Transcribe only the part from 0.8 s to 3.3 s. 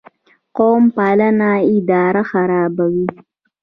پالنه اداره خرابوي